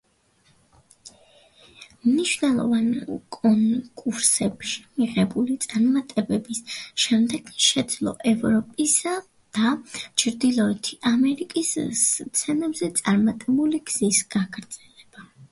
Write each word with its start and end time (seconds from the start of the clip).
მნიშვნელოვან 2.05 2.87
კონკურსებში 3.35 4.79
მიღწეული 5.01 5.57
წარმატებების 5.65 6.63
შემდეგ 7.03 7.51
შეძლო 7.67 8.13
ევროპის 8.31 8.95
და 9.59 9.73
ჩრდილოეთი 10.23 10.97
ამერიკის 11.13 11.73
სცენებზე 12.07 12.89
წარმატებული 13.03 13.81
გზის 13.93 14.23
გაგრძელება. 14.37 15.27